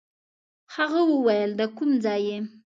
هغه 0.75 1.01
ویل 1.25 1.51
د 1.59 1.61
کوم 1.77 1.89
ځای 2.05 2.21
یې. 2.29 2.37